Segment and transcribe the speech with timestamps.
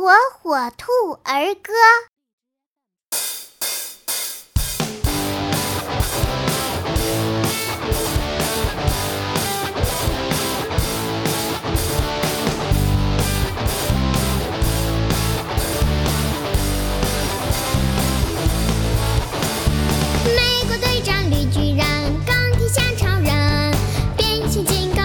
[0.00, 0.92] 火火兔
[1.24, 1.72] 儿歌，
[20.24, 21.84] 美国队长、绿巨人、
[22.24, 23.74] 钢铁侠、超人、
[24.16, 24.97] 变形金刚。